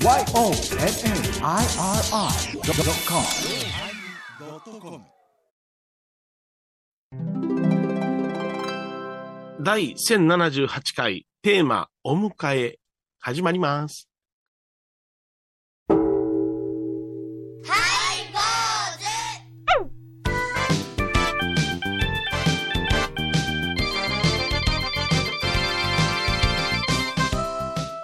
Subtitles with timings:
[0.00, 0.62] YONNIRI.com
[9.60, 12.78] 第1078回テーマお迎え
[13.18, 14.08] 始まります。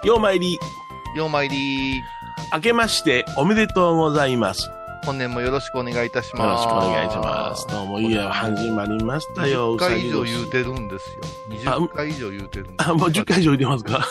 [0.03, 0.59] ようまいり、
[1.15, 2.03] ようまいり
[2.53, 4.74] 明けましておめでとうございます。
[5.05, 6.41] 本年もよろしくお願いいたします。
[6.41, 7.67] よろしくお願いします。
[7.67, 9.75] どうもいいや、始まりましたよ。
[9.75, 11.21] 10回以上言うてるんですよ。
[11.67, 14.07] あ20回以上言うてるんですあ、もう10回以上言ってますか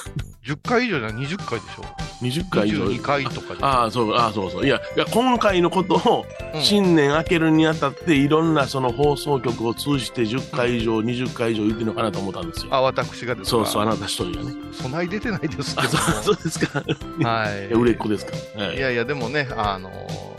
[0.47, 1.83] ？10回以上じゃ20回でしょ。
[2.23, 2.85] ?20 回以上。
[2.85, 3.55] 22回とか。
[3.61, 4.67] ああ、そう、ああ、そうそう。
[4.67, 12.73] いや、いや、今回のことを、うん新年明けるにあたって、いろんなその放送局を通じて10回以上、20回以上言ってるのかなと思ったんですよ。
[12.73, 13.51] あ、私がですか？
[13.51, 14.55] そうそう、あなた一人がね。
[14.73, 15.89] そない出てないですけあ、ど
[16.23, 16.81] そうですか。
[17.19, 17.29] も。
[17.29, 17.67] はい。
[17.73, 18.33] 売れっ子ですか。
[18.63, 20.34] はいいやいや、でもね、あのー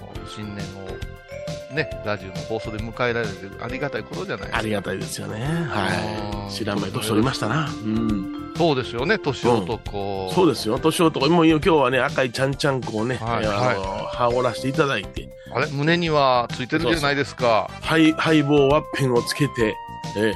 [1.76, 4.58] ね、ラジオの放送で迎えられてありがたいことじゃないですか。
[4.58, 5.46] ありがたいですよね。
[5.48, 6.52] うんはい。
[6.52, 7.70] 知らんまい年取りましたな。
[7.70, 8.54] うん。
[8.58, 10.32] そうですよね、年男。
[10.34, 10.80] そうですよ。
[10.80, 17.70] 年男、もう今日はね、赤いちゃんちゃんこをね、はいえーあの、羽織らせていただいて、あれ胸にはついてるじゃないですか。
[17.82, 19.76] ハイ、ハイボーワッペンをつけて、
[20.18, 20.34] え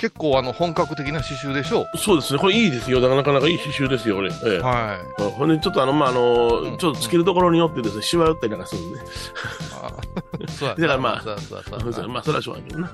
[0.00, 2.38] 結構あの本格的な刺繍でしょーそうですね。
[2.38, 3.00] これいいですよ。
[3.00, 4.28] なかなかいい刺繍ですよ、俺。
[4.28, 4.98] えーは
[5.38, 9.04] ほんで、ちょっとあの、まあ、あの、うんちょっとつけるところによってですね、シワ寄ったりなんかするんでね。
[9.04, 9.08] い。
[9.82, 9.92] あ
[10.48, 12.90] そうやだからまあそうやそうやそうやそうまあ、それはしょうがないけどな。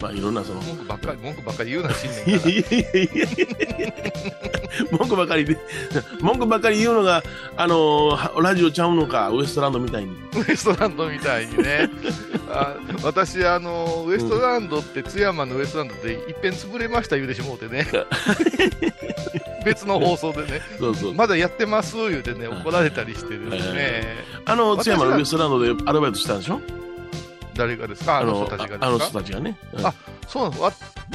[0.00, 3.92] まあ、いろんなその、文句ばっかり、文句ばっかり言うな、新い年かやいやいやいやいや
[4.98, 5.58] 文句ばかりで、
[6.20, 7.22] 文句ばかり言うのが、
[7.56, 10.16] あのーラジオちゃうのか、ウエストランドみたいに。
[10.34, 10.40] ら。
[10.40, 11.90] ウエストランドみたいにね。
[12.52, 17.86] あ私、あの、ウエストランドって、津山のウエストランドでいっぺん潰れました言うてしもうてね。
[19.64, 20.60] 別の放送でね。
[20.78, 21.14] そうそう。
[21.14, 24.02] まだやってます言うてね、怒られたりしてですね。
[24.46, 26.60] あの、私津山のはウエストランドでアルバイトしたんでしょ？
[27.54, 28.18] 誰がですか？
[28.18, 28.86] あの人たちがですか？
[28.86, 29.56] あの人たちがね。
[29.74, 29.94] うんあ
[30.28, 30.72] そうなんですわ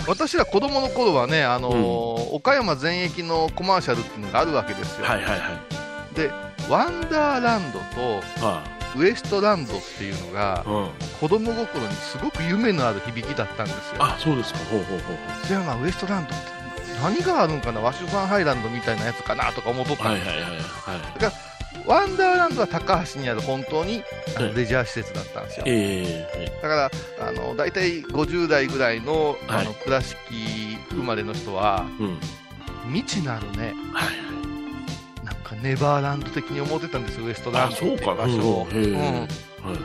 [0.08, 5.06] 私ら子供の頃はね、あのー岡山全域のコマーシャルっていうのがあるわけですよ。
[5.06, 6.16] はいはいはい。
[6.16, 6.30] で、
[6.70, 7.86] ワンダーランドと
[8.42, 8.62] あ
[8.98, 10.90] ウエストランドっていうのがあ、うん。
[11.20, 13.96] 子供心にすごく夢のある響きだったんですよ。
[14.00, 14.60] あ、そうですか。
[14.72, 15.18] ほうほうほう
[15.48, 16.46] じゃあウエストランドって
[17.02, 19.98] 何があるんかなワッシュファンハイランドみたいなやつかなとか思っとっ。
[19.98, 21.34] たんですはいはいはいはい。
[21.86, 24.02] ワンダーランドは高橋にある本当に
[24.36, 25.66] あのはいレジャー施設だったんですよ。
[25.68, 26.90] ええだか
[27.20, 30.16] ら、あの、大体50代ぐらいの、あはいの、倉敷
[30.92, 32.20] 生まれの人は、うん。
[32.94, 34.16] 未知なるね、はい。
[35.62, 38.12] ネバーランド的に思ってたんですよ、ウエストランあ、ドっうか。
[38.12, 38.68] いう場所を。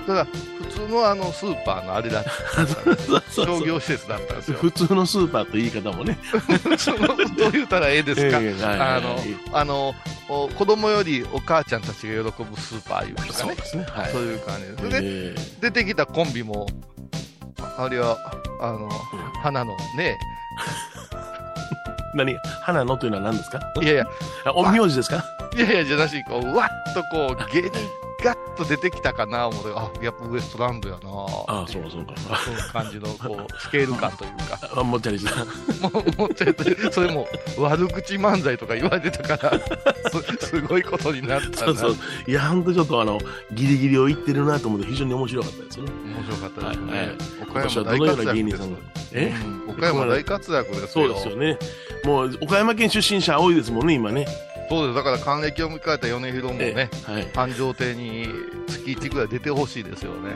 [0.07, 4.59] ただ、普通のあの、スーパーのあれだった 商業施設だったんですよ。
[4.61, 6.19] 普通のスーパーと言い方もね。
[7.39, 8.39] どう言ったらええですか。
[8.97, 9.17] あの、
[9.55, 9.95] あの、
[10.29, 13.65] お子供よりお母ちゃんたちが喜ぶスーパーいうとかねそうで。
[13.65, 13.87] すね。
[13.89, 14.13] はい。
[14.13, 14.91] いう感じです。
[14.91, 16.67] で、ええ出てきたコンビも、
[17.79, 18.19] あれは、
[18.61, 18.89] あの、
[19.43, 20.19] 花のね、
[22.15, 22.37] 何？
[22.63, 23.61] 花のというのは何ですか？
[23.81, 24.05] いやいや、
[24.45, 25.25] あ陰陽師ですか？
[25.56, 27.72] いやいや、じゃなしに、こう、わっとこう、芸人
[28.22, 31.11] ガッと出てきたかな、思って、あ、やっぱウエストランドやな
[31.49, 32.15] ああ、そうかそうか。
[32.44, 35.44] その感じの、こう、スケール感というか、 あもっちゃ りした。
[35.89, 37.27] もう、もうちょっと、それも、
[37.59, 39.59] 悪口漫才とか言われてたから、
[40.41, 41.56] すすごいことになったな。
[41.56, 41.97] そうそう。
[42.28, 43.19] いや、ほんとちょっとあの、
[43.53, 45.93] ギリギリを言ってるなと思って非常に面白かったですよね。
[46.15, 46.93] 面白かったですね。
[46.93, 47.16] はいはい
[47.50, 48.62] 岡山大活躍です。
[49.12, 51.15] えうん岡山大活躍ですそうよ。
[51.15, 51.59] ですよね。
[52.05, 54.27] もう、岡山県出身者多いですもんね、今ね。
[54.71, 54.95] そうです。
[54.95, 56.89] だから、還暦を迎えた米広もね。
[57.35, 58.29] 繁盛亭に
[58.69, 60.31] 月1ぐらい出てほしいですよね。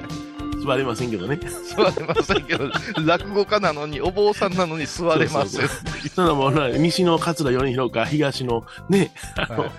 [0.65, 1.39] 座れませんけどね。
[1.77, 2.69] 座れませんけど、
[3.07, 5.69] 落語家なのに、お坊さんなのに座れません。
[6.17, 9.71] ただもうな、西の桂米広か、東のね、あの、はい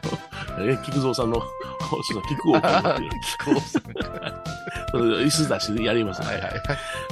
[0.62, 3.82] え菊蔵さんの、そう菊王君っていう木久扇さん
[4.92, 6.62] それで椅子出してやります、はいはいはい。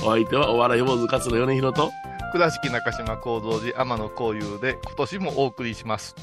[0.01, 1.91] お相手はお笑い坊主桂米広と、
[2.31, 6.15] 倉敷中島幸三寺天野幸雄で今年もお送りします。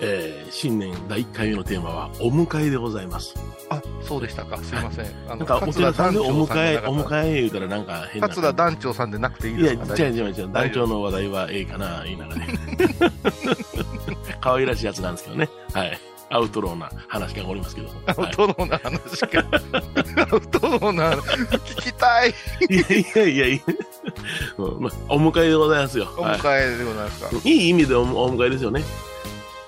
[0.00, 3.34] えー新年第1回目のテーマは、お迎えでございます。
[3.68, 4.58] あ、そうでしたか。
[4.58, 5.06] すいません。
[5.28, 6.98] あなんか、お寺さんでお迎え、おえ。
[7.02, 8.28] 迎え言うたらなんか変な。
[8.28, 10.02] 桂団長さんでなくていいいや、ですか？
[10.04, 10.52] 違う違う違う。
[10.52, 12.46] 団長の話題はええかな、言いながらね。
[14.40, 15.48] 可愛らしいやつなんですけどね。
[15.72, 15.98] はい。
[16.28, 17.88] アウトローな話がおりますけど。
[17.88, 19.44] はアウトローな話か。
[20.30, 22.30] アウトローな話、聞きたい。
[22.68, 23.60] い、いやいやいや いや、
[25.08, 26.08] お迎えでございますよ。
[26.16, 27.30] おはい迎えでございますか。
[27.44, 28.82] いい意味でおお迎えですよね。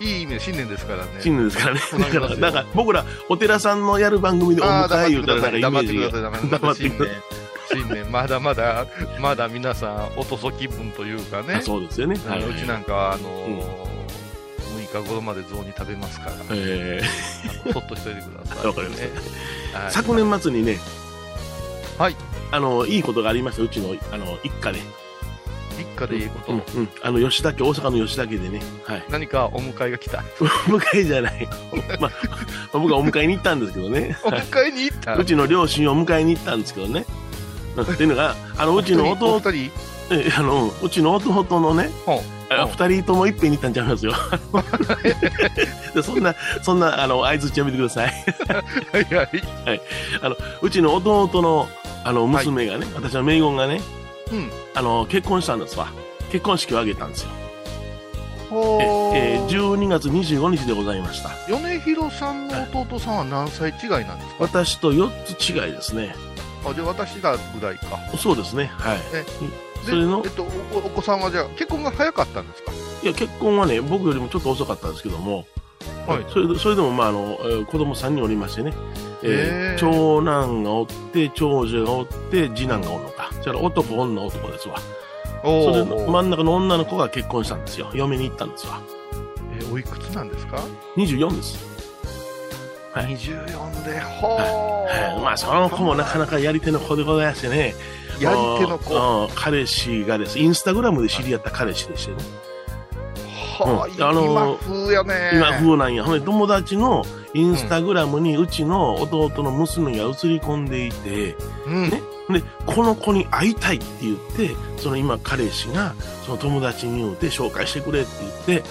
[0.00, 1.10] いい意味で新年ですからね。
[1.20, 1.80] 新年ですからね。
[1.80, 5.50] だから、 なんか僕らお寺さんのやる番組でお迎え言うたらなんか。
[5.50, 6.06] イメ黙っージが。
[6.06, 6.50] てください。
[6.50, 7.14] 黙ってくだ
[7.70, 7.88] 新年。
[7.88, 8.86] 新年、まだまだ、
[9.20, 11.56] まだ皆さん、おとそ気分というかね。
[11.56, 12.14] あそうですよね。
[12.16, 13.98] うちなんかは、あのー
[14.88, 17.00] 日頃まで雑煮食べますから、え
[17.64, 19.02] あのそっとしといてください、わかりまし
[19.72, 20.78] た昨年末にね、
[21.98, 22.16] はい。
[22.50, 24.80] あの、いいことがありました、うちの、あの、一家で。
[25.80, 26.88] 一家でいいこと、うん、うん。
[27.02, 29.04] あの、吉田家、大阪の吉田家でね、はい。
[29.10, 30.22] 何かお迎えが来た？
[30.40, 31.48] お迎えじゃない。
[32.00, 32.10] まあ、
[32.78, 34.16] 僕はお迎えに行ったんですけどね。
[34.25, 35.14] お迎えに行った？
[35.16, 37.04] うちの両親を迎えに行ったんですけどね。
[37.76, 39.40] うんっていうのが、 あの、うちの弟、
[40.10, 41.90] えあの、うちの弟のね、
[42.76, 44.14] 二人ともいっぺんに行ったんちゃいますよ。
[45.94, 48.06] でそんな、そんな、あの、合図やめてください。
[48.08, 49.22] はいは
[49.74, 49.81] い。
[50.62, 51.69] うちの弟の、
[52.04, 53.81] あの、娘がね、私の名言がね、
[54.32, 54.50] うん。
[54.75, 55.88] あの、結婚したんですわ。
[56.30, 57.30] 結婚式を挙げたんですよ。
[58.50, 58.78] ほ
[59.14, 61.30] え、えー12月25日でございました。
[61.48, 64.44] 米広さんの弟さんは何歳違いなんですか？
[64.44, 66.14] 私と4つ違いですね。
[66.66, 67.98] あ、じゃあ私らぐらいか。
[68.19, 68.70] そうですね。
[68.75, 68.98] はい。
[69.14, 69.25] え
[69.84, 70.42] それのえっと、
[70.74, 72.72] おお子さんはじゃあ結婚が早かったんですか？
[73.02, 75.44] いや、結婚はね、僕よりもちょっと遅かったんですけども、
[76.06, 78.72] はいそれでそれでも、まあ、あの、えー子供3人おりましてね、
[79.23, 83.31] えー長男がおって、長女がおって、次男がおるのか。
[83.43, 84.76] それ男、女、男ですわ。
[85.44, 87.91] おそれーの真ん中の女の子が結婚したんですよ。
[87.94, 88.81] 嫁に行ったんですわ。
[89.61, 90.59] えおいくつなんですか
[90.97, 91.65] ？24です。
[92.93, 94.43] はい ?24 で、ほは
[95.17, 95.23] い、ー。
[95.23, 97.75] まあ、その子もなかなかやり手の子でございましてね。
[98.20, 99.29] やり手の子。
[99.35, 100.38] 彼氏がです。
[100.38, 102.19] インスタグラムで知り合った彼氏でしてね。
[103.64, 105.31] はあ、うんあの今風やね。
[105.34, 106.05] 今風なんや。
[106.05, 111.90] ほんで、友達のインスタグラムにうちの弟の娘が映り込んでいて、うん。
[111.90, 115.94] ねで、この子に会いたいって言って、その今彼氏が、
[116.26, 118.10] その友達に言うて紹介してくれって
[118.46, 118.69] 言って、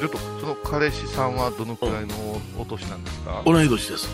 [0.00, 2.14] ちょっと、その彼氏さんはどのくらいの
[2.58, 3.42] お年なんですか？
[3.44, 4.08] 同い年です。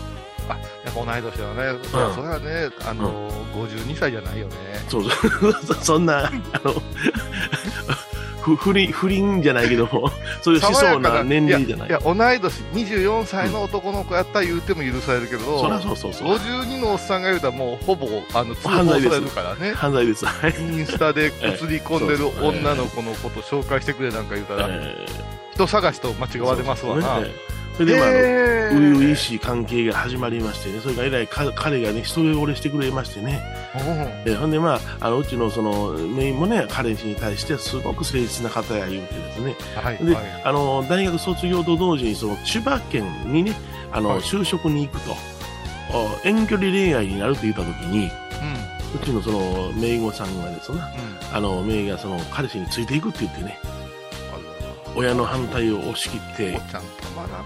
[0.47, 0.53] あ、
[0.85, 1.79] やっぱ同い年だね。
[1.83, 4.55] そそれはね、あの、52歳じゃないよね。
[4.87, 5.77] そうそう。
[5.81, 6.31] そんな、あ
[6.63, 6.73] の、
[8.55, 10.11] ふ 不倫、不倫じゃないけども、
[10.41, 11.89] そういうしそうな年齢じゃない。
[11.89, 16.35] いや、同い年、24歳の男の子やったら言うても許されるけど、そりゃそうそうそう。
[16.35, 19.73] 52のおっさんが言うたらもうほぼ、あの、通報されるからね。
[19.73, 20.25] 犯罪です。
[20.25, 20.55] はい。
[20.59, 25.05] インスタで 映り込んでる女の子のこと紹介してくれなんか言うたら、え
[25.53, 27.19] 人探しと間違われますわな。
[27.79, 33.41] それで、まああの、へ初々ーしい関係が始まりましてね、それから以来か彼がね、一目惚れしてくれましてね、
[33.73, 40.41] うんえほんでまあ、あの、うちのその、メインもね、彼氏に対してすごく誠実な方や言うてですね、で、はいはい。
[40.43, 43.53] あの、大学卒業と同時にその千葉県にね、
[43.93, 44.19] あの、はい。
[44.19, 45.15] 就職に行くと、
[45.93, 48.11] お遠距離恋愛になると言った時に、
[48.93, 51.29] うちのその、メイゴさんがですね、うん。
[51.29, 51.35] うん。
[51.35, 53.57] あの、メイがその、彼氏についていくって言ってね、
[54.99, 57.43] 親の反対を押し切ってお、ちゃんたまらんな。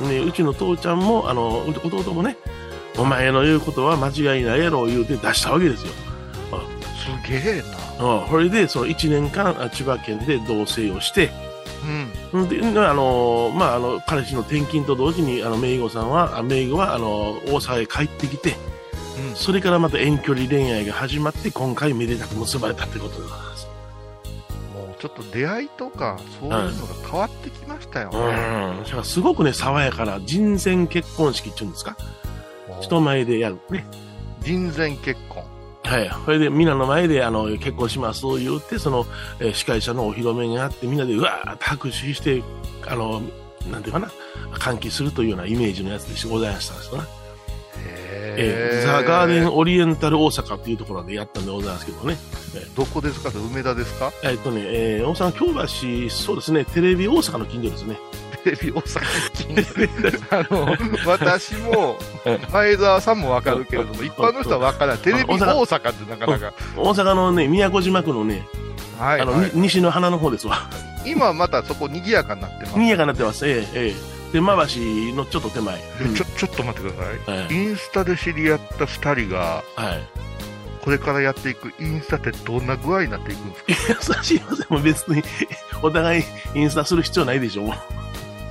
[0.00, 2.36] うん、でうちの父ちゃんもあのう弟もね
[2.96, 5.92] お前の言うことは間違いないやろ言うて出したわけですよ、
[7.22, 7.62] すげえ
[7.98, 8.22] な。
[8.22, 11.30] うん、それでその1年間あ千葉県で同棲をして
[12.32, 12.44] うん。
[12.44, 18.56] んであの、まあ、あの彼氏の転勤と同時にあのメイゴさんはあメイゴはあの大阪へ帰ってきて
[19.30, 19.36] うん。
[19.36, 23.73] それからまた遠距離恋愛が始まって今回めでたく結ばれたってことでございます
[25.04, 28.18] ちょっと出会いとか、そういうのが変わってきましたよね。
[28.96, 31.94] うんすごくね爽やかな人前結婚式っていうんですか？
[32.80, 33.84] 人前でやるね
[34.40, 35.44] 人前結婚。
[35.82, 36.10] はい。
[36.24, 39.04] それで、皆の前で、あの、結婚しますと言って、その、
[39.38, 42.42] えー司会者のお披露目があって、みんなで、うわーって拍手して、
[42.86, 43.20] あの、
[43.70, 44.10] なんていうかな、
[44.52, 47.08] 歓喜するというようなイメージのやつでございましたんですよね。
[48.36, 52.16] えーザ・ガーデンオリエンタル大阪っていうところでやったんでございますけどね。
[52.76, 53.30] どこですか？
[53.30, 54.12] 梅田ですか？
[54.22, 57.98] えっとね、えー大阪京橋、そうですね、テレビ大阪の近所ですね。
[58.44, 59.00] テレビ大阪
[59.32, 59.64] 近
[60.20, 60.76] 所あの、
[61.06, 61.96] 私も、
[62.52, 65.02] 前澤さんもわかるけれども、一般の人はわからない。
[65.02, 66.52] テレビ大阪ってなかなか。
[66.76, 68.46] 大阪のね、宮古島区のね、
[69.00, 70.68] あの、はいはいに西の花の方ですわ。
[71.06, 72.72] 今またそこ賑やかになってます。
[72.72, 73.48] 賑やかになってます。
[73.48, 75.78] ええええ天満橋のちょっと手前。
[75.78, 77.38] ちょ、ちょっと待ってください。
[77.44, 80.02] はいインスタで知り合った二人が、はい。
[80.82, 84.18] これからやっていくインスタってどんな具合になっていくんですか？
[84.18, 84.66] 優しいません。
[84.70, 85.22] もう別に、
[85.82, 86.24] お互い
[86.56, 87.72] インスタする必要ないでしょ。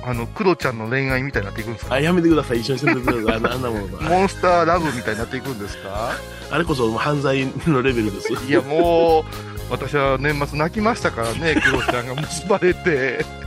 [0.02, 1.96] あの、クロちゃんの恋愛みたいになっていくんですか？
[1.96, 2.60] あ、やめてください。
[2.60, 3.52] 一緒に住んでください。
[3.52, 4.02] あんなものは。
[4.04, 6.12] モンスターラブみたいになっていくんですか？
[6.50, 8.32] あれこそ犯罪のレベルです。
[8.32, 9.24] いや、もう、
[9.70, 13.43] 私は年末泣きましたからね、クロちゃんが結ばれて。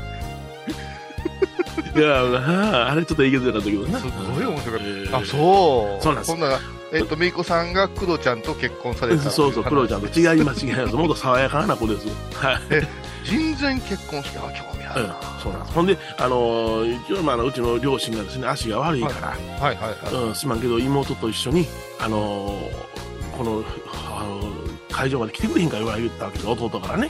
[1.98, 4.00] いや、ああれちょっといけずなかったけどな。
[4.00, 6.04] すごい面白かったえーあ、そう。
[6.04, 10.96] そうなんですえっ、と、めいこさんがクロちゃんと結婚されたそうそう、クロちゃんと違います、違います。
[10.96, 12.08] もっと爽やかな子です。
[12.34, 12.60] はい。
[13.24, 15.16] 人前結婚式、あ、興味あうんるな。
[15.44, 15.74] そうなんです。
[15.74, 19.28] ほんで、あのー一応、まあうちの両親がですね、足が悪いから、
[19.60, 20.24] はいはいはい。
[20.28, 21.68] うん、すまんけど、妹と一緒に、
[22.00, 23.64] あのーこの、
[24.18, 24.48] あのー
[24.90, 27.10] 会場まで来てくれへんか言われ言ったわけです、弟からね。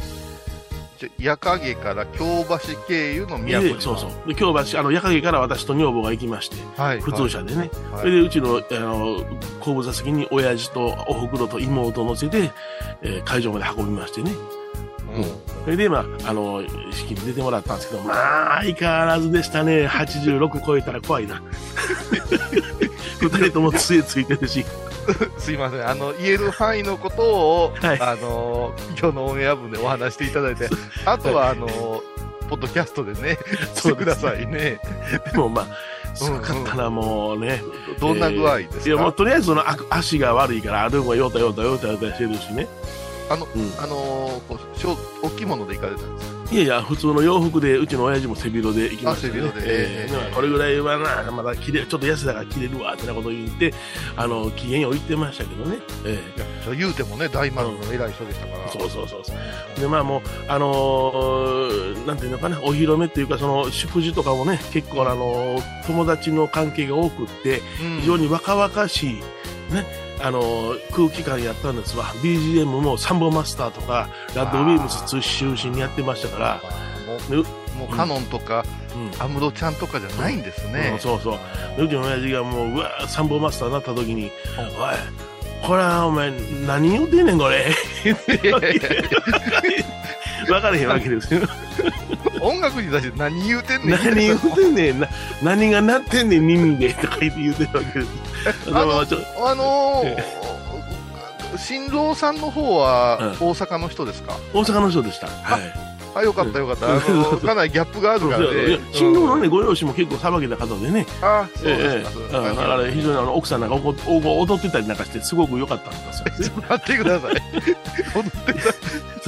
[1.20, 4.28] 矢影から京橋経由の宮古そうそう。
[4.28, 7.02] で、京橋、あの、矢影から私と女房が行きまして、はい。
[7.02, 7.70] 普通車でね。
[7.92, 8.00] はい。
[8.00, 9.26] それで、うちの、あの、
[9.60, 12.52] 後部座席に親父とお袋と妹を乗せて、
[13.02, 14.32] えー会場まで運びましてね。
[14.32, 14.34] う
[15.22, 19.86] んそれで、まあ、あの、式に出てもらったんですけど、まあ、相変わらずでしたね。
[19.86, 21.42] 86超えたら怖いな。
[23.20, 24.66] 二人とも杖ついてるし。
[25.38, 25.88] すいません。
[25.88, 30.68] あの、言える範囲のことを、はいあの、今日のオンエア分でお話していただいて、
[31.06, 31.68] あとは、あの、
[32.50, 33.38] ポッドキャストでね、
[33.76, 34.80] してくださいね。
[35.32, 37.62] でもまあ、すごかったな、もうね。
[38.00, 42.68] どんな具合ですか、いや、もうとりあえずそのあ足が悪いから、歩くのがよたよたよたよたしてるしね。
[43.30, 46.37] あの、うんあのこう小大きいもので行かれたんですか？
[46.50, 49.34] いやいや、普通の洋服で、うちの親父も背広で行きましたね。
[49.34, 53.74] あ背広でえこれぐらいはな、まだ着れ、ちょっと安だから着れるわ、ってなことを言って、
[54.16, 55.78] あの、機嫌を言ってましたけどね。
[56.06, 58.60] えいや、それ言うてもね、大丸の偉い人でしたから。
[58.66, 59.80] えそうそうそうそう。
[59.82, 69.14] で、まあもう、あのーなんていうのかな、お披露目っていうか、その、祝辞とかもね、結構あのー友達の関係が多くって、うん非常に若々しい、
[69.74, 69.86] ね、
[70.22, 72.06] あのー空気感やったんですわ。
[72.24, 75.22] BGM もサンボマスターとか、ラッドウィーブス中
[75.56, 76.62] 心にやってましたから、
[77.08, 77.46] もでう、
[77.96, 79.12] カノンとか、うん。
[79.22, 80.90] 安室ちゃんとかじゃないんですね。
[80.94, 81.38] うんそうそ
[81.78, 84.66] ううちの親父がもう、うわーサンボマスターになった時に、おい、
[85.68, 86.32] これはお前、
[86.66, 87.68] 何言うてんねん、これ。
[90.48, 91.42] 分からへんわけですよ。
[92.48, 93.90] 音楽に対して何言うてんねん。
[93.92, 95.08] 何言うてんねんな、
[95.44, 98.12] 何が鳴ってんねん、耳で、とか言って言うてるわけです。
[98.68, 98.94] あのま
[99.52, 105.28] あのー、新郎さんの方はうん大阪の人ですか、大阪の人でした。
[105.28, 105.62] はい。
[106.16, 106.90] あ、よかったよかった。
[106.90, 108.80] あのーかなりギャップがあるからね。
[108.94, 112.12] 新郎のね、うんご両親も結構さばけた方でね、あ、そうええですか。
[112.12, 116.54] そうですかうんあれ非常にあの奥さんなんかおこお踊ってたりなんかして、すごく良かったんですよ。
[116.70, 117.32] 待ってください。
[118.16, 118.62] 踊ってた。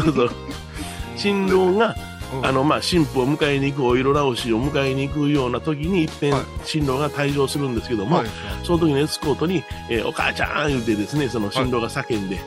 [0.04, 0.32] そうそう。
[1.16, 2.09] 新郎が、うん
[2.44, 6.06] あの、まあ、新婦を迎えに行く、お色直しを迎えに行くような時に、い。
[6.06, 8.28] っぺんはい、新郎が退場するんですけども、はい。
[8.64, 12.40] その時のエスコートに、えーお母ちゃん言うてですね、その新郎が叫んで、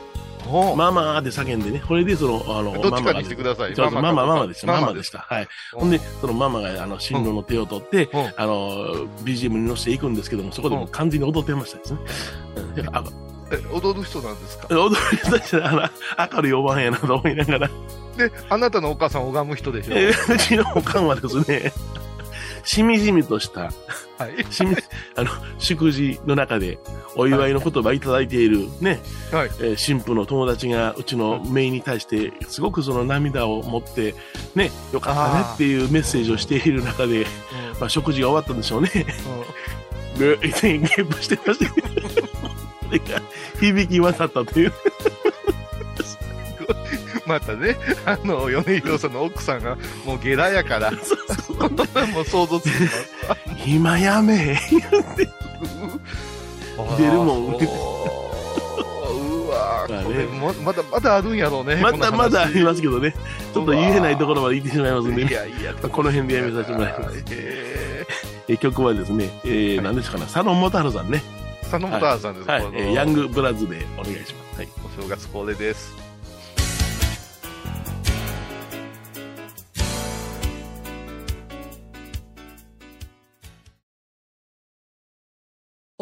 [0.49, 3.75] おママーって叫んでね、これでその、あの、どっちかママがにしてください。
[3.75, 4.67] そうそうママ、ママでした。
[4.67, 5.19] マママでした。
[5.19, 5.47] はい。
[5.73, 5.77] う。
[5.77, 8.33] んほんで、そのママが、あの、新郎の手を取って、うん。
[8.35, 11.99] あの、BGM に乗せていくんですけども、そこでもう完全に踊ってましたですね。
[13.51, 14.67] え踊る人なんですか？
[14.69, 14.95] 踊り
[15.31, 15.89] 出したら、あの
[16.35, 17.69] 明るいおばんやなと思いながら、
[18.17, 21.71] で、あなたのお母さん拝む人でしょえーうちのおかんはですね、
[22.63, 23.71] しみじみとした、は
[24.29, 24.45] い。
[24.53, 24.75] しみ、
[25.15, 26.79] あの、祝辞の中で、
[27.15, 28.99] お祝いの言葉いただいているね、
[29.31, 29.51] はい。
[29.59, 34.15] えー新婦の友達がうちのメイに対して、すごくその涙を持って、
[34.55, 37.25] ね、よかったねっていうメッセージをしている中で、
[37.79, 38.89] まあ、食事が終わったんでしょうね。
[40.17, 41.73] で、ゲップしてました
[43.59, 44.73] 響き渡ったという。
[47.25, 50.97] またね、あの、米広さんの奥さんがもうゲラやから、も
[52.21, 53.13] う想像つきます。
[53.65, 54.59] 今やめ
[56.97, 61.75] 出るもんううわこれままだまだあるんやろうね。
[61.75, 63.13] まだまだありすますけどね、
[63.53, 65.33] ちょっと言えないところまで行ってしまいますんでいね。
[65.33, 67.23] やいや、この辺でやめさせてもらいます。
[67.31, 68.05] え
[68.49, 71.23] え曲はですね、えー、何ですかな、佐野元春さんね。
[71.61, 74.57] ー、佐野元春さんです、はい、このえーヤングブラッズでお願いします。
[74.57, 74.67] はい。
[74.83, 76.02] お正月恒例です。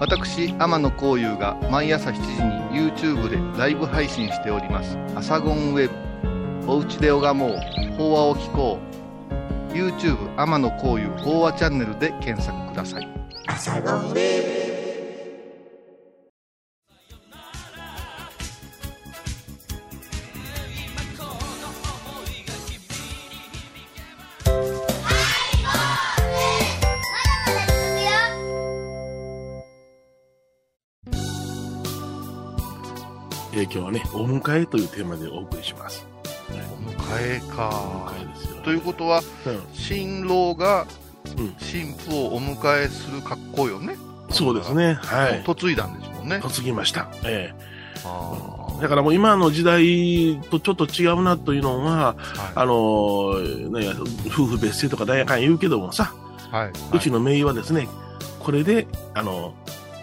[0.00, 2.20] 私、天野幸雄が毎朝7時
[2.74, 4.96] に YouTube でライブ配信しております。
[5.14, 5.90] アサゴンウェ
[6.64, 6.72] ブ。
[6.72, 7.58] おうちで拝もう。
[7.98, 8.78] 法話を聞こ
[9.70, 9.74] う。
[9.74, 13.08] YouTube 天野幸雄法話チャンネルで検索ください。
[33.72, 36.06] 今日はね、お迎えというテーマでお送りします。
[36.50, 36.52] お
[36.90, 37.68] 迎えおか
[38.16, 38.62] 迎えですよ。
[38.62, 40.86] ということは、うん新郎が
[41.38, 43.96] うん新婦をお迎えする格好よね。
[44.30, 44.94] そうですね。
[44.94, 45.44] はい。
[45.46, 46.40] 嫁いだんですもんね。
[46.42, 47.08] 嫁ぎました。
[47.24, 56.14] ええあだからもう今の時代とちょっと違うなというのは、ーあのー夫婦別姓とか大学言うけどもさ、
[56.50, 56.66] はい。
[56.66, 57.88] はうちの名医はですね、
[58.40, 59.54] これで、あの、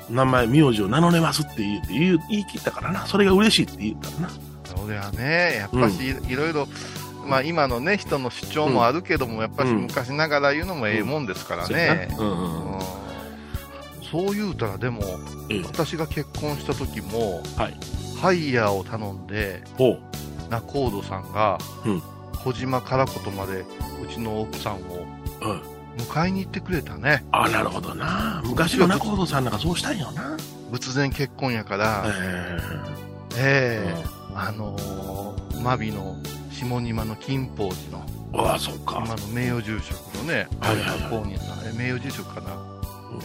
[0.10, 3.06] 名前、名字を名乗れますって言う言う言い切ったからな。
[3.06, 4.30] それが嬉しいって言ったらな。
[4.64, 6.68] それはね、やっぱしいろいろ、
[7.26, 12.10] まあ今のね、人の主張もあるけども、やっぱしうん昔ながら言うのもええもんですからね。
[14.10, 15.02] そう言うたら、でも、
[15.50, 17.78] ええ私が結婚した時も、はい
[18.20, 19.62] ハイヤーを頼んで。
[20.50, 22.02] 仲人さんが、うん
[22.44, 23.66] 小島からことまで、
[24.02, 25.06] うちの奥さんを
[25.42, 25.76] うん。
[25.98, 27.25] 迎えに行ってくれたね。
[27.32, 28.42] あ、なるほどな。
[28.46, 30.38] 昔の中本さんなんかそうしたんよな。
[30.72, 32.58] 仏前結婚やから、え
[33.36, 34.04] えええ
[34.36, 36.16] あのー、マビの
[36.51, 38.06] 下仁の金宝寺の、
[38.50, 39.16] ああ、そうか今。
[39.16, 42.56] の名誉住職のね、はいはいはい公認さん、え名誉住職かな？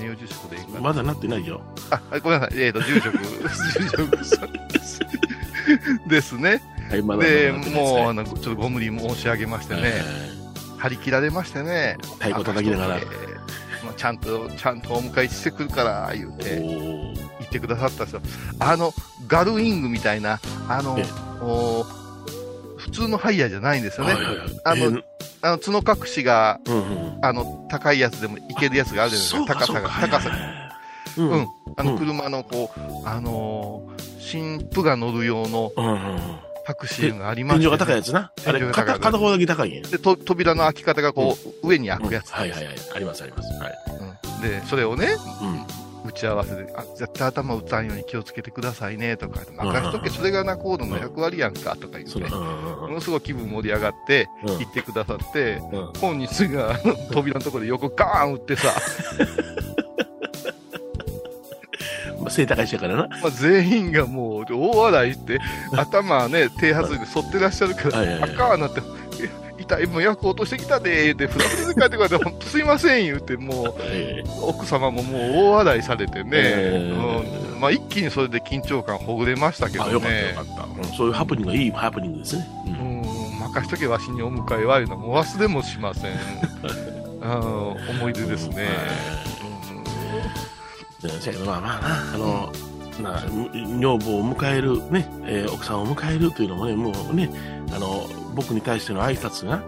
[0.01, 1.61] 名誉住職でいいかな、まだなってないよ。
[1.91, 5.01] あ、あごめんなさい、えっ、と、住職、住職さんです。
[6.09, 6.63] ですね。
[6.91, 10.42] はい、まだで、もう、あの、ちょっとご無理申し上げましてね、え
[10.83, 12.99] 張り切られましてね、え太鼓叩きながら。
[12.99, 13.07] えー
[13.85, 18.21] まあ、ちゃんと、ちゃんとお迎えしてくるから、言うおて、ー言ってくださったんですよ。
[18.61, 18.93] あの、
[19.27, 20.97] ガルウィングみたいな、あの
[22.77, 24.15] 普通のハイヤーじゃないんですよね。
[24.15, 25.03] はいはいはいあのえー
[25.45, 26.79] あの、角隠しが、うんう
[27.19, 27.19] ん。
[27.21, 29.67] あの、高いやつでもいけるやつがあるじゃないですか。
[29.67, 30.37] 高さが、高さが。
[30.37, 30.73] が。
[31.17, 31.49] ううんん。
[31.77, 35.99] あの、車の、こう、あのー新婦が乗る用のうんうん。
[36.65, 38.33] タクシーがありまして、天井が高いやつな。
[38.47, 39.83] あれ、片片方だけ高いんや。
[39.83, 42.75] で、と扉の開き方がこう、上に開くやつ、はいはいはい。
[42.95, 43.49] ありますあります。
[43.61, 43.73] はい。
[44.01, 45.83] うんで、それをね、うん。
[46.05, 56.77] 打ち合わせで、あ、絶対頭打たんように気をつけてくださいね、とか、任しとけ、それがナコードの役割やんか、とか言って、ものすごい気分盛り上がって、うん言ってくださって、うん本日が、
[57.13, 59.62] 扉のところで横ガーン打ってさ、まあ、
[62.33, 63.09] 背高いしやからな。
[63.09, 65.41] まあ、全員がもう大笑いして、
[65.77, 68.81] 頭ね、低発で反ってらっしゃるから、はいはいはいあかんなって、
[69.23, 80.43] え痛い、もう役落としてきたで、言うて、ふらふらで帰ってこられて、 すいません、言うて、もう、え奥様ももう大笑いされてね、えうんまあ、一気にそれで緊張感ほぐれましたけどえあ、よかったねよか。
[80.43, 80.63] った。
[80.65, 82.47] うんそういうハプニングがいいハプニングですね。
[82.67, 82.69] う。
[82.69, 86.13] うんん、任しとけわしにお迎えはいうのも忘れもしません。
[87.23, 88.67] うん思い出ですね。
[91.03, 92.53] でせやけどまあまあな、あの、
[93.01, 93.23] な
[93.79, 97.31] 女房を迎える、ね、えー奥さんを迎えるというのもね、もうね、
[97.73, 99.63] あの、僕に対しての挨拶が、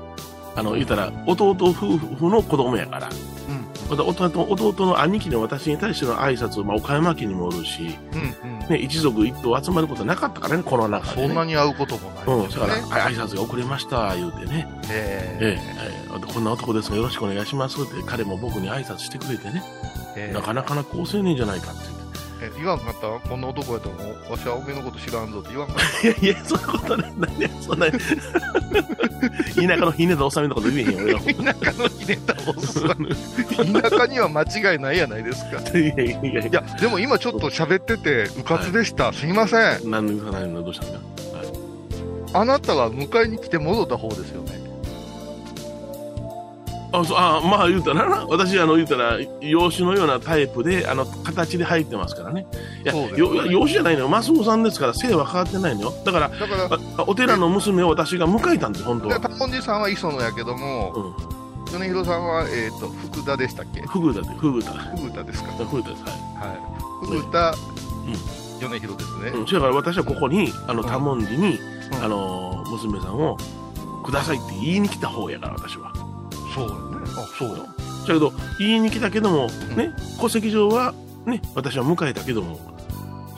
[0.56, 3.64] あの、言ったら、弟夫婦の子供やから、うん。
[3.90, 8.68] また弟弟の兄貴の私に対しての挨拶、まあ、岡山家にもおるし、うんうん。
[8.68, 11.26] ね、一族一党集まることなかったからね、この中で、ね。
[11.28, 12.48] そんなに会うこともないうん。
[12.48, 12.78] だから、あ
[13.10, 14.68] 挨拶が遅れました、言うてね。
[14.90, 16.14] ええええ。
[16.16, 19.62] えこんな男ですがよろしくお願いしますって、彼も僕に挨拶してくれてね、
[20.16, 21.80] えなかなかな好青年じゃないかって
[22.42, 23.08] え言わんかった？
[23.08, 23.98] らこんな男やと思
[24.28, 24.32] う？
[24.32, 26.26] わしはおめえのこと知らんぞって言わんかっ言って。
[26.26, 27.12] いやいや、そんなことない。
[27.16, 27.98] 何や、そんな、田
[29.56, 31.20] 舎のひねとおさみのこと言えへんよ、俺は。
[31.20, 31.54] た。
[31.64, 33.82] 田舎のひねったおっさん。
[33.82, 35.60] 田舎には間違いないやないですか。
[35.78, 39.12] いやいやいやいや、でも今ちょっと喋ってて、うかつでした。
[39.12, 39.90] すいません。
[39.90, 40.62] 何の何の？
[40.62, 41.32] どうしたんです
[42.32, 42.40] か？
[42.40, 44.63] あなたは迎えに来て戻った方ですよね。
[47.00, 52.46] あそうあまあ言うたらな、私、あの言うたら、養子のようなタイプで、あの形で入ってますからね。
[52.84, 55.92] いや、ねよ養子じゃないのよ、マスオさんですから、姓は変わってないのよ。
[56.04, 56.30] だから、
[57.06, 59.20] お寺の娘を私が迎えたんです、本当では。
[59.20, 61.14] タモンジさんは磯野やけども、
[61.66, 63.80] うん、米広さんは、えっ、と、福田でしたっけ？
[63.82, 64.70] フグだって、フグだ。
[64.96, 65.50] 福田ですか。
[65.52, 66.02] フグだです。
[66.04, 66.48] はい。
[66.48, 66.58] はい。
[67.06, 67.54] 福田、
[68.60, 69.30] 米広ですね。
[69.30, 71.58] うん、それから私はここに、あの、うん多文字に、
[71.92, 73.36] うんあの、娘さんを、
[74.04, 75.90] くださいって言いに来た方やから、私は。
[76.54, 76.96] そうよね。
[77.16, 77.56] あ、そうよ。
[78.06, 80.94] だけど、言いに来たけども、ね、戸籍上は、
[81.26, 82.58] ね、私は迎えたけども、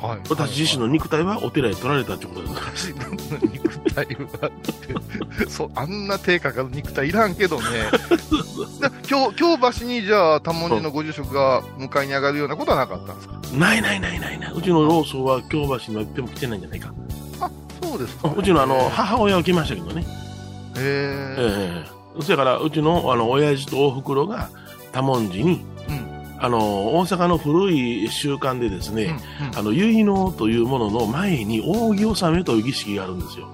[0.02, 0.18] はい。
[0.28, 2.92] 私自身の肉体はお寺へ取られたってことです。
[2.92, 7.64] 私の肉体はって、 そう、あんな低価格の肉体いらんけどね。
[8.80, 13.34] で京京橋にじゃあ、多文字のご住職が迎えに上がるようなことはなかったんですか？
[13.56, 14.52] ないないないないない。
[14.54, 16.92] うちのローソンは京橋には行っても来てないんじゃないか。
[17.82, 18.30] そうですか。
[18.36, 20.04] うちのあの、へ母親は来ましたけどね。
[20.76, 21.34] え。
[21.38, 24.50] ええそやから、うちのあの、親父とお袋が
[24.92, 26.36] 多文字に、うん。
[26.38, 26.58] あの、
[26.96, 29.16] 大阪の古い習慣でですね、
[29.52, 33.48] うんあの、結納というものの前に扇納めという儀式があるんですよ。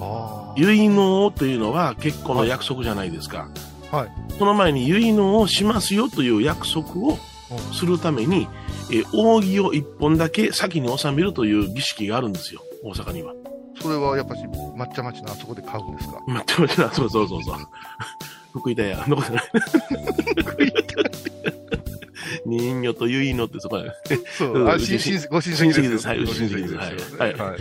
[0.00, 3.48] あ結納というのは結婚の約束じゃないですか。
[3.92, 4.08] はい。
[4.38, 7.18] その前に結納をしますよという約束を
[7.72, 8.48] するために、
[8.90, 12.62] えー扇を一本だけ先に納めるという儀式があるんですよ。
[12.82, 13.34] 大阪には。
[13.80, 16.20] それはやっぱし、抹茶町のあそこで買うんですか？
[16.26, 17.56] 待って待って、 そうそうそうそう。
[18.52, 19.42] 福井田屋、のことない。
[22.46, 23.92] 人魚といういのってそこで、
[24.36, 26.06] そうあししご親戚ですです。
[26.08, 26.74] はいご親戚です。
[26.74, 26.78] よ
[27.18, 27.34] はい。
[27.34, 27.58] はい。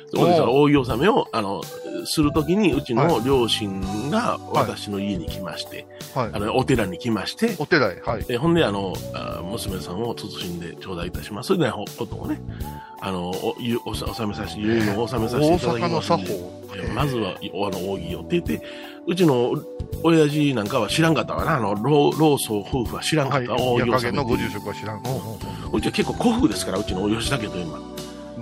[0.17, 1.61] こでその扇納めを、あの、
[2.05, 6.39] するときに、うちの両親が私の家に来まして、はいあ。
[6.39, 8.23] の、お寺に来まして、お寺へ、はい。
[8.23, 11.47] で、ほんで、あの、あ娘さんを慎んで頂戴いたします。
[11.47, 12.41] それでなことをね、
[12.99, 16.27] あの、お、ゆおさ納めさせて、遺言を納めさせて大いただきますんで。
[16.27, 16.61] 作
[16.93, 18.61] まずは、おあの、扇をって言って、
[19.07, 19.53] うちの
[20.03, 21.57] 親父なんかは知らんかったわな。
[21.57, 23.45] あの、老老僧夫婦は知らんかはい。
[23.45, 23.55] った。
[23.55, 25.01] 扇を矢影のご納めて住職は知らん。
[25.73, 27.90] うちは結構古風ですから、うちの吉田家というのは。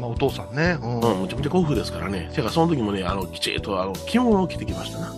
[0.10, 0.78] まあ、お父さんね。
[0.82, 2.28] うんうん、むちゃくちゃ古風ですからね。
[2.30, 5.14] だからその時もね、あの、きちっと、あの、着物を着てきましたな。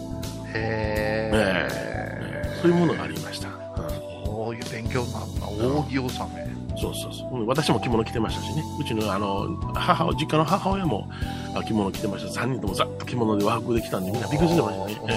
[0.53, 2.51] へえ。
[2.61, 3.47] そういうものがありました。
[3.47, 5.79] うんこういう勉強になるな。
[5.81, 6.79] 扇納め。
[6.79, 7.41] そうそうそう。
[7.41, 8.63] うん私も着物着てましたしね。
[8.79, 11.07] うちの、あの、母を、実家の母親も
[11.55, 12.41] あ着物着てました。
[12.41, 15.11] 3人ともざっと着物で和服で来たんで、みんなびっくりしてましたね。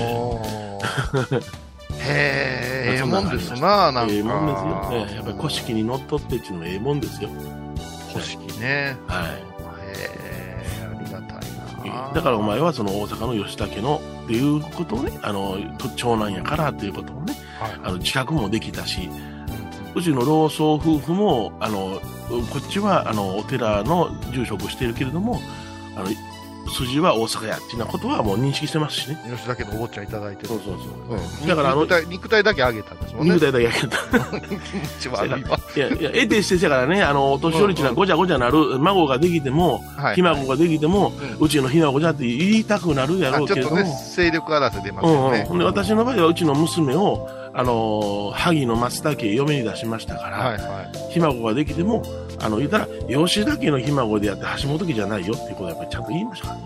[2.00, 4.12] へえ、ええそんもんですな、なんか。
[4.12, 4.90] ええもんですよ。
[4.92, 7.30] ええやっぱり古式にのっとってっていうのはええもんですよ。
[8.12, 8.96] 古式ね。
[9.06, 9.53] はい。
[12.14, 17.72] だからお前はその大阪の吉田家のっていうことをね、あの、と長男やからっていうことをね、はい。
[17.82, 19.08] あの、自覚もできたし、
[19.94, 22.00] うちの老僧夫婦も、あの、
[22.50, 25.40] こっちは、あの、お寺の住職をしているけれども、
[25.96, 26.06] あの、
[26.74, 29.18] 筋は大阪やっていうようなことはもう認識してますしね。
[29.30, 30.48] 吉田家のお坊ちゃんいただいてる。
[30.48, 31.42] そうそうそう。
[31.42, 33.34] うんだからあの肉体肉体だけあげたんですもんね。
[33.34, 33.96] 肉体だけやけど。
[35.00, 35.58] 気持ち悪いわ。
[35.76, 43.76] いや、 いや、得てしてせやからね、あの、お年寄りっていうのはごちゃごちゃなる、孫ができても、はいひ孫ができても、うちのひ孫じゃって言いたくなるやろあうけれども。
[43.76, 45.24] ちょっとね、勢力争い出ますうんうん。
[45.24, 45.44] よね。
[45.48, 52.02] ほんで、私の場合はうちの娘を、あのー萩の松田家へ嫁に出しましたから、はいはひ孫ができても、
[52.40, 56.58] あの、言ったら、吉田家のひ孫であって橋本家じゃないよっていうことをやっぱりちゃんと言いましたから。
[56.58, 56.62] い。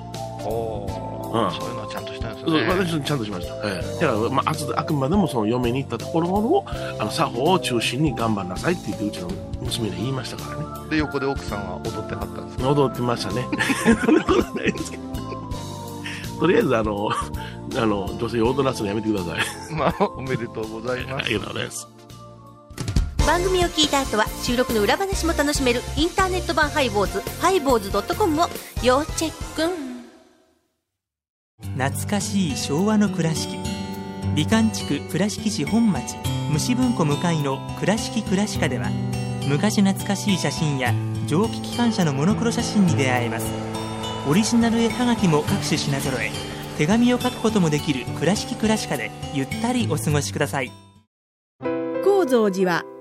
[0.46, 0.86] お
[1.30, 2.66] うんーそういうのはちゃんとしたんですね。
[2.68, 3.54] 私ちゃんとしました。
[3.68, 6.64] ええだから、まあ、あくまでもその嫁に行ったところを、
[6.98, 9.28] あの、作法を中心に頑張んなさいって言って、うちの
[9.60, 10.90] 娘に言いましたからね。
[10.90, 12.70] で、横で奥さんは踊ってはったんですか？
[12.70, 13.46] 踊ってましたね。
[14.06, 15.02] そんなことないですけど。
[16.40, 17.10] とりあえず、あの、
[17.76, 19.38] あの、女性を踊らすのやめてください。
[19.76, 21.34] まあ、おめでとうございますあり。
[21.34, 21.88] がとうございます。
[23.28, 28.46] 番組を聞いた後は収録の裏話も楽しめるインターネット版ハイボーズハイボーズドットコムを
[28.82, 29.68] 要チェック。
[31.76, 33.58] 懐かしい昭和の倉敷。
[34.34, 36.16] 美観地区倉敷市本町
[36.50, 38.88] 虫文庫向かいの「倉敷倉歯科」では
[39.46, 40.94] 昔懐かしい写真や
[41.26, 43.46] 蒸気機関車のモノクロ写真に出会えます。
[44.26, 46.30] オリジナル絵はがきも各種品揃え
[46.78, 50.72] 手紙を書くこともできる「倉敷倉歯科」でゆったりお過ごしください。
[52.02, 52.84] 高蔵寺は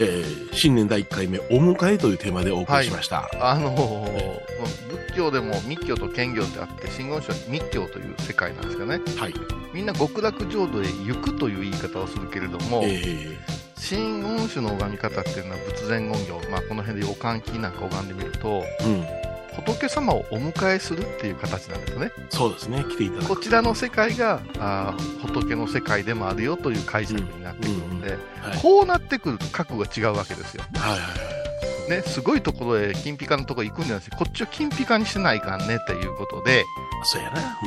[0.00, 3.28] えー新年第1回目、お迎えというテーマでお送りしました。
[3.40, 4.40] あのー
[4.88, 9.00] 仏教でも密教と兼業ってあって、真言宗は密教という世界なんですかね。
[9.16, 9.34] はい。
[9.72, 13.38] みんな極楽浄土へ行くという言い方をするけれども、え
[13.76, 19.23] 真言宗の拝み方っていうのは仏前言行、まあ、この辺でお換気なんか拝んでみると、ーうん。
[19.56, 22.12] 仏様をお迎えするっていう形なんですね。
[22.30, 22.84] そうですね。
[22.88, 23.28] 来ていただく。
[23.28, 28.18] こちらの世界があー仏の世界でもあるよという解釈になってくるので、はい
[28.60, 30.64] こうなってくると覚悟が違うわけですよ。
[30.74, 31.90] はいはいはい。
[31.90, 36.64] ね、すごいところへ金ピカのところ行くんじゃなくて、こっちを金ピカにしてないかんねっていうことで、
[37.04, 37.58] そうやな。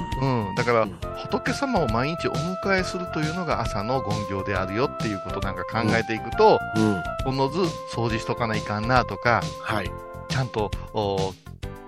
[0.49, 6.93] うん、だから、うん仏様を毎日お迎えするというのが朝の言行であるよっていうことなんか考えていくと、うん。
[6.93, 7.03] うん。
[7.25, 7.59] おのず
[7.93, 9.91] 掃除しとかないかんなとか、はい。
[10.29, 11.33] ちゃんとお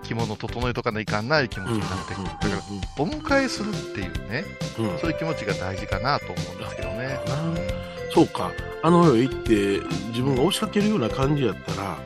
[0.09, 2.25] 着物整えとかないかんなという気持ちになってくる。
[2.25, 2.61] だから、
[2.97, 4.43] お迎えするっていうね、
[4.79, 4.89] うん。
[4.91, 4.99] うん。
[4.99, 7.19] そういう気持ちが大事かなと思うんですけどね。
[7.25, 8.51] なそうか。
[8.81, 11.97] あの世へ行って、自分が押しかけるような感じやったら、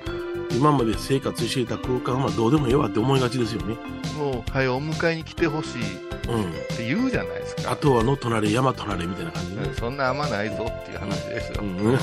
[0.55, 3.75] 今まで生活していた空間はどうでもええわって思いがちですよね。
[4.17, 6.51] もう、はい、お迎えに来てほしいっうん。
[6.75, 7.71] て言うじゃないですか。
[7.71, 9.73] あとはの隣、山隣みたいな感じね。
[9.77, 11.61] そんな甘ないぞっていう話ですよ。
[11.61, 11.97] うん。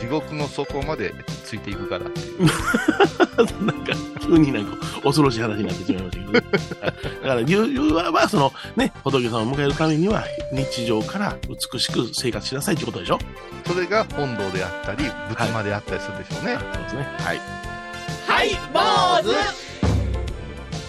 [0.00, 1.12] 地獄の底まで
[1.44, 2.46] ついていくからっていう。
[3.64, 6.46] なんか、急になんか恐ろしい話になってしまいましたけど、ね、
[6.80, 13.18] はいだから、言う、言うは、まあ、その、ね、仏さんを迎えるためには、日常から美しく生活しなさいってことでしょ
[13.66, 16.58] それが本堂であったり、仏間であったりするでしょうね。
[16.74, 17.08] そうですね。
[17.18, 17.63] はい。
[18.26, 19.34] はい坊主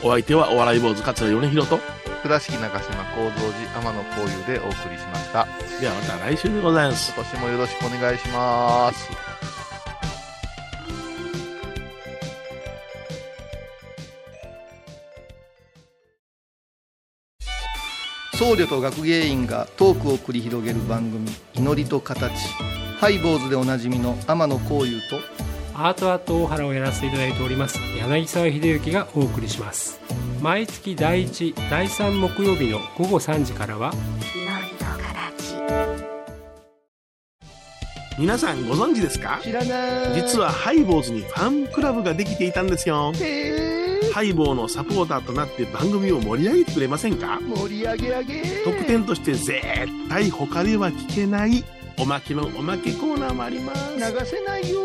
[0.05, 1.79] お相手はお笑い坊主桂米宏と、
[2.21, 5.47] 倉敷中島幸三寺天野幸雄でお送りしました。
[5.81, 7.11] ではまた来週でございます。
[7.15, 9.09] 今年もよろしくお願いします。
[18.37, 22.33] 僧侶と学芸員がトークを繰り広げる番組「祈りと形」
[22.99, 25.44] ハイ坊主でおなじみの天野幸雄と
[25.77, 27.79] アートアート大原をやらせていただいております。
[27.97, 29.99] 柳沢秀幸がお送りします。
[30.41, 33.91] 毎月第1第3木曜日の午後3時からは
[38.17, 39.41] 皆さんご存知ですか？
[39.43, 40.21] 知らない。
[40.21, 43.11] 実はハイボーズにファンクラブができていたんですよ。
[44.13, 47.41] ハイボーのサポーターとなって番組を盛り上げてくれませんか？
[47.41, 48.43] 盛り上げ上げ。
[48.63, 49.61] 特典として絶
[50.07, 51.65] 対他では聞けない
[51.99, 53.97] おまけのおまけコーナーもあります。
[53.97, 54.79] 流せないよ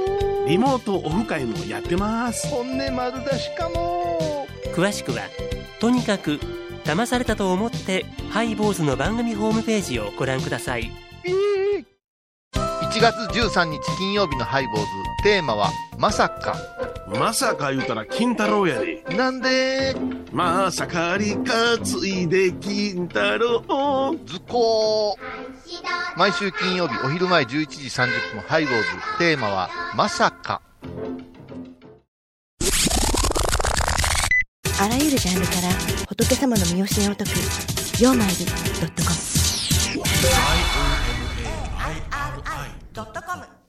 [0.51, 2.49] リモートオフ会もやってます。
[2.49, 4.49] 本音丸出しかも。
[4.75, 5.21] 詳しくは
[5.79, 6.41] とにかく
[6.83, 10.91] 騙されたと思ってハイボーズの番組ホームページをご覧ください。
[12.53, 14.87] 1月13日金曜日のハイボーズ。
[15.23, 16.57] テーマは「まさか。
[17.07, 19.95] まさか言うたら金太郎やで」なんで？
[20.33, 24.17] まさかり担いで金太郎。
[24.27, 25.17] 図工
[26.17, 28.85] 毎週金曜日お昼前11時30分ハイボーズ。
[29.19, 30.61] テーマは「まさか。
[34.83, 35.69] あらゆるジャンルから
[36.09, 37.33] 仏様の身教えを解く
[38.03, 38.53] 「曜マイルド
[38.87, 39.17] ットコム」
[42.95, 43.60] ドットコム